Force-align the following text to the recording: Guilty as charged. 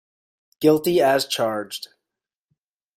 Guilty 0.61 0.99
as 0.99 1.27
charged. 1.27 1.89